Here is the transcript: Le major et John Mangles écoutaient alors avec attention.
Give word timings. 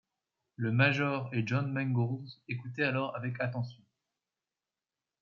Le 0.55 0.71
major 0.71 1.29
et 1.31 1.43
John 1.45 1.71
Mangles 1.71 2.27
écoutaient 2.47 2.85
alors 2.85 3.15
avec 3.15 3.39
attention. 3.39 3.83